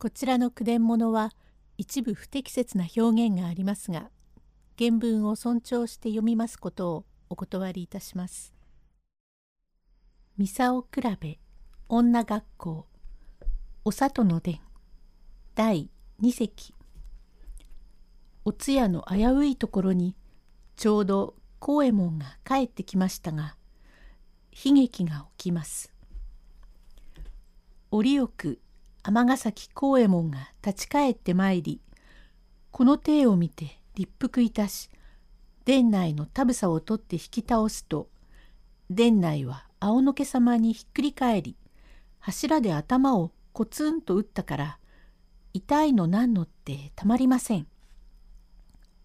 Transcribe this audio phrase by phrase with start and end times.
[0.00, 1.32] こちらの句伝物は
[1.76, 4.10] 一部不適切な表現がありますが
[4.78, 8.54] 原文を尊重して読みますことをお断りいたします。
[10.36, 11.40] ミサオ比べ
[11.88, 12.86] 女学校
[13.84, 14.60] お里の伝
[15.56, 15.90] 第
[16.22, 16.72] 2席
[18.44, 20.14] お通夜の危ういところに
[20.76, 23.56] ちょうど幸右衛門が帰ってきましたが
[24.52, 25.92] 悲劇が起きます。
[27.90, 28.60] 折よく
[29.02, 31.80] 尼崎幸右衛門が立ち返ってまいり
[32.70, 34.90] この体を見て立腹いたし
[35.64, 38.08] 殿内の田房を取って引き倒すと
[38.90, 41.56] 殿内は青野家様にひっくり返り
[42.18, 44.78] 柱で頭をコツンと打ったから
[45.52, 47.66] 痛いのなんのってたまりません。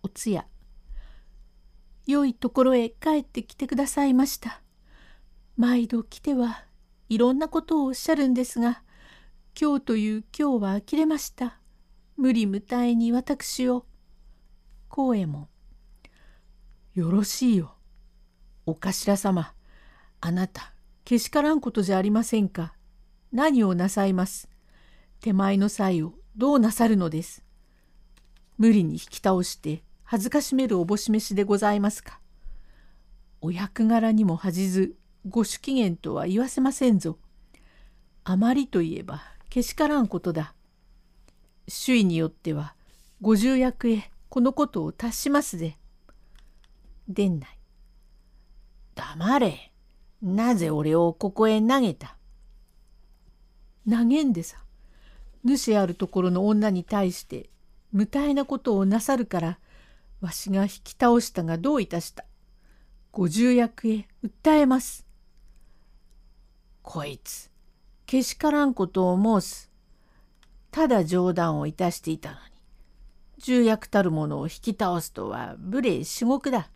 [0.03, 0.45] おつや
[2.05, 4.61] 良いところへ帰ってきてくださいました。
[5.55, 6.65] 毎度来ては
[7.09, 8.83] いろんなことをおっしゃるんですが
[9.59, 11.59] 今日という今日は呆れました。
[12.17, 13.85] 無理無体に私を。
[14.89, 15.47] 光右衛門。
[16.95, 17.75] よろしいよ。
[18.65, 19.53] お頭様。
[20.21, 20.73] あなた、
[21.05, 22.73] けしからんことじゃありませんか。
[23.31, 24.49] 何をなさいます。
[25.19, 27.43] 手前の際をどうなさるのです。
[28.57, 32.19] 無理に引き倒して恥ずかしめるおぼし飯でございますか。
[33.39, 34.95] お役柄にも恥じず
[35.29, 37.19] ご主機嫌とは言わせませんぞ。
[38.23, 40.55] あまりといえばけしからんことだ。
[41.67, 42.73] 周囲によっては
[43.21, 45.77] ご重役へこのことを達しますで。
[47.07, 47.59] 殿内。
[48.95, 49.71] 黙れ。
[50.23, 52.17] なぜ俺をここへ投げた？
[53.87, 54.57] 投げんでさ。
[55.45, 57.51] 主あるところの女に対して
[57.91, 59.59] 無体なことをなさるから
[60.19, 62.25] わしが引き倒したがどういたした？
[63.11, 65.05] ご重役へ訴えます。
[66.81, 67.52] こいつ
[68.05, 69.71] けしからんことを申す。
[70.71, 72.41] ただ冗談をいたしていたのに、
[73.37, 76.69] 重役たるものを引き倒すとは無礼至極だ。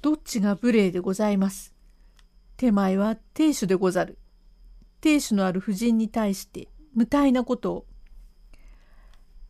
[0.00, 1.74] どっちが無礼でございます？
[2.56, 4.18] 手前は亭主でござる。
[5.00, 7.86] 亭主のある婦人に対して無体なことを。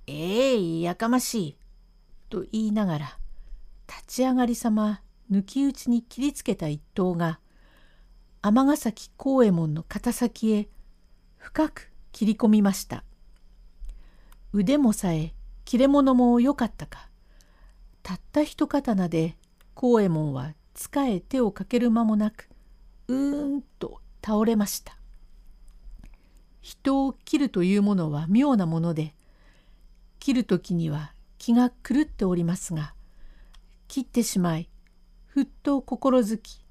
[0.07, 1.57] ええー、やかましい。
[2.29, 3.19] と言いながら、
[3.87, 7.41] 立ち上がりさま抜き打ちに切りつけた一刀が、
[8.45, 10.69] 尼崎幸右衛門の肩先へ
[11.37, 13.05] 深く切り込みました。
[14.53, 15.33] 腕もさえ
[15.65, 17.09] 切れ者も良かったか。
[18.03, 19.37] たった一刀で
[19.75, 22.49] 幸右衛門は塚へ手をかける間もなく
[23.07, 24.97] うーんと倒れました。
[26.61, 29.15] 人を切るというものは妙なもので
[30.19, 32.95] 切る時には気が狂っておりますが
[33.87, 34.69] 切ってしまい
[35.27, 36.62] ふっと心づき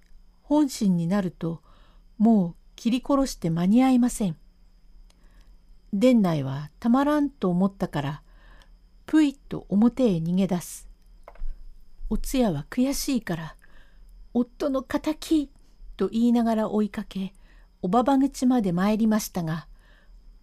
[0.51, 1.61] 本心になると
[2.17, 4.35] もう切り殺して間に合いません。
[5.93, 8.21] 殿内はたまらんと思ったから
[9.05, 10.89] ぷいっと表へ逃げ出す。
[12.09, 13.55] お通夜は悔しいから
[14.33, 15.49] 夫の敵
[15.95, 17.33] と言いながら追いかけ
[17.81, 19.67] おばば口まで参りましたが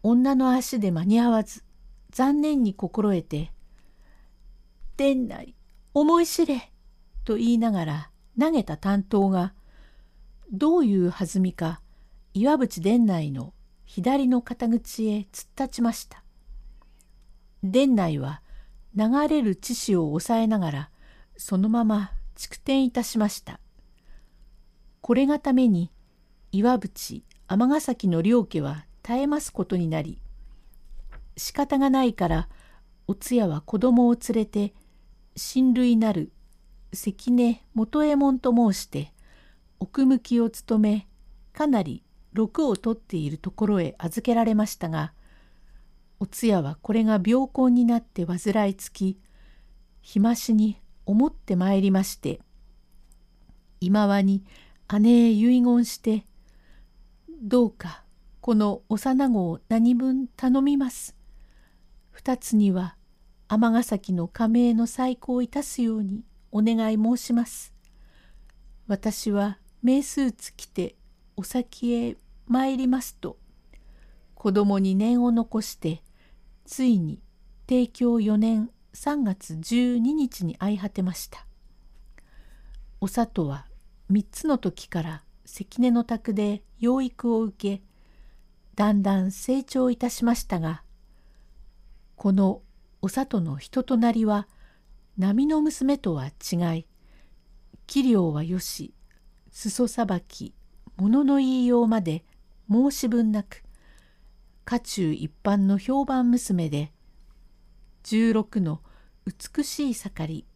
[0.03, 1.65] 女の足で間に合わず
[2.13, 3.53] 残念に心得て
[4.97, 5.55] 「殿内
[5.93, 6.73] 思い知れ」
[7.27, 8.11] と言いながら
[8.41, 9.53] 投げた担当が
[10.51, 11.81] どういう弾みか
[12.33, 13.53] 岩淵殿内の
[13.85, 16.23] 左の肩口へ突っ立ちました。
[17.63, 18.43] 殿内は
[18.95, 20.91] 流れる血潮を抑えながら
[21.37, 23.61] そのまま蓄点いたしました。
[25.01, 25.91] これがために
[26.53, 30.19] 岩淵尼崎の両家は絶えますことになり
[31.37, 32.49] 仕方がないから
[33.07, 34.75] お通夜は子供を連れて
[35.37, 36.31] 親類なる
[36.93, 39.13] 関根元右衛門と申して
[39.81, 41.09] 奥向きを務め
[41.53, 42.03] かなり
[42.33, 45.13] 禄を取っているところへ預けられましたが
[46.21, 49.19] お通夜はこれが病根になって患いつき
[50.03, 52.41] 日増しに思ってまいりまして
[53.81, 54.45] 今はに
[55.01, 56.25] 姉へ遺言して
[57.43, 58.05] 「どうか
[58.41, 61.15] この幼子を何分頼みます」
[62.11, 62.97] 二つには
[63.49, 67.73] 尼崎の加盟の再興いたすようにお願い申します。
[68.87, 70.97] 私は名スーツ着て
[71.37, 72.17] お先へ
[72.47, 73.39] 参りますと
[74.35, 76.03] 子供に念を残して
[76.65, 77.21] ついに
[77.67, 81.49] 帝京4年3月12日に会い果てました。
[83.01, 83.67] お里は
[84.11, 87.83] 3つの時から関根の宅で養育を受け
[88.75, 90.83] だんだん成長いたしましたが
[92.17, 92.63] この
[93.01, 94.49] お里の人となりは
[95.17, 96.87] 波の娘とは違い
[97.87, 98.93] 器量はよし
[99.51, 100.55] 裾さばき
[100.97, 102.25] 物の言いようまで
[102.71, 103.63] 申し分なく
[104.65, 106.93] 家中一般の評判娘で
[108.05, 108.81] 16の
[109.25, 110.47] 美しい盛り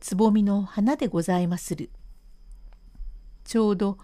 [0.00, 1.90] つぼみの花でございまする。
[3.44, 3.98] ちょうど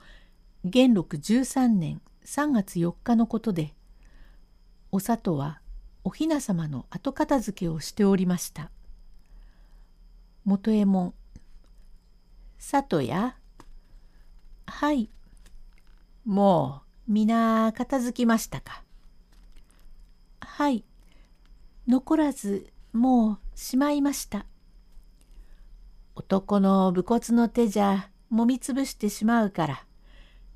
[0.65, 3.75] 元禄13年3月4日のことで
[4.93, 5.61] お里は
[6.05, 8.71] おひな様の後片付けをしておりました。
[10.45, 11.15] 元右衛門
[12.59, 13.37] 里や
[14.75, 15.11] はい。
[16.25, 18.83] もう皆片付きましたか？
[20.41, 20.83] はい。
[21.87, 24.45] 残らずもうしまいました。
[26.17, 29.85] 男の武骨の手じゃもみつぶしてしまうから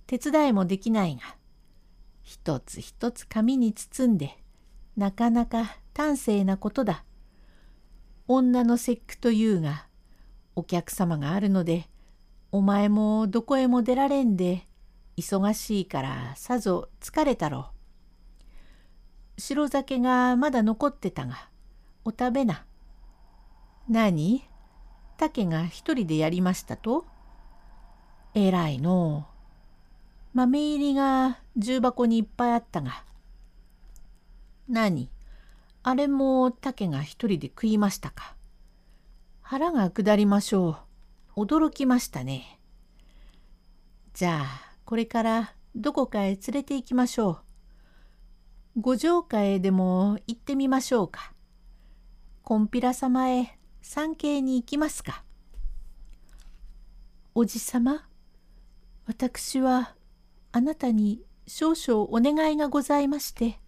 [0.07, 1.23] 手伝いもできないが
[2.23, 4.37] 一つ一つ紙に包んで
[4.97, 7.05] なかなか端正なことだ。
[8.27, 9.87] 女の節句というが
[10.57, 11.89] お客様があるので
[12.53, 14.67] お前もどこへも出られんで
[15.17, 17.71] 忙しいからさぞ疲れたろ
[19.37, 19.41] う。
[19.41, 21.49] 白酒がまだ残ってたが
[22.05, 22.65] お食べな。
[23.89, 24.45] 何？
[25.19, 27.05] 竹が一人でやりましたと？
[28.35, 29.27] えらいの。
[30.35, 33.05] 豆入りが重箱にいっぱいあったが。
[34.69, 35.11] 何？
[35.83, 38.35] あれも竹が一人で食いましたか。
[39.41, 40.77] 腹が下りましょう。
[41.37, 42.59] 驚きましたね。
[44.15, 47.43] じゃあこれからどこかへ連れて行きましょ
[48.77, 48.81] う。
[48.81, 51.35] 五条家へでも行ってみましょうか。
[52.43, 55.25] こんぴら様へ参詣に行きますか。
[57.35, 58.09] おじさま、
[59.07, 59.95] 私は
[60.53, 63.61] あなたに少々お願いがございまして、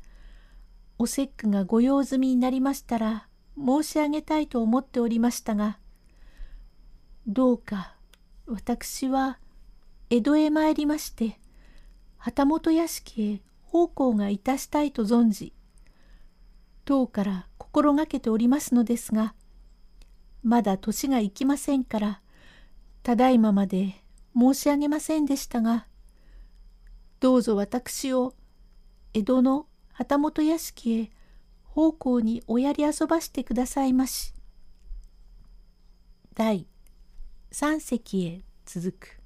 [0.96, 3.28] お節句がご用済みになりましたら
[3.58, 5.78] 申し上げたいと思っておりましたが、
[7.30, 7.94] どうか
[8.46, 9.38] 私は
[10.08, 11.38] 江戸へ参りまして、
[12.16, 15.52] 旗本屋敷へ奉公がいたしたいと存じ、
[16.86, 19.34] 当から心がけておりますのですが、
[20.42, 22.22] まだ年がいきませんから、
[23.02, 24.02] ただいままで
[24.34, 25.86] 申し上げませんでしたが、
[27.20, 28.34] どうぞ私を
[29.12, 31.10] 江戸の旗本屋敷へ
[31.64, 34.32] 奉公におやり遊ばしてくださいまし。
[36.34, 36.66] 第
[37.50, 39.17] 三席へ続く。